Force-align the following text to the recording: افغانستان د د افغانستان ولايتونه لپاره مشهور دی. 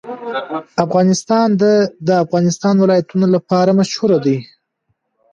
افغانستان 0.85 1.47
د 1.61 1.63
د 2.07 2.09
افغانستان 2.23 2.75
ولايتونه 2.83 3.27
لپاره 3.35 3.71
مشهور 3.79 4.11
دی. 4.25 4.37